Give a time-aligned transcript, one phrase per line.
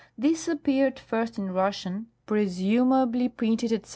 [0.17, 3.89] This appeared first in Russian, presumably 210 General A.